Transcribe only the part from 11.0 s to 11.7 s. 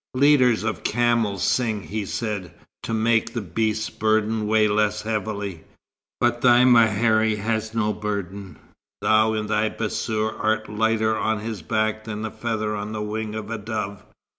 on his